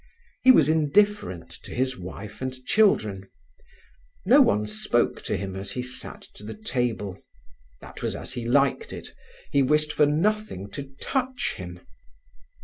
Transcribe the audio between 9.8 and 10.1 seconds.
for